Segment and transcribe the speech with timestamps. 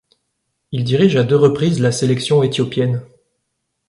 [0.71, 3.03] Il dirige à deux reprises la sélection éthiopienne.